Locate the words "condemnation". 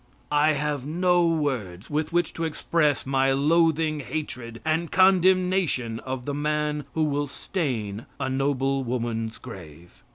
4.91-5.99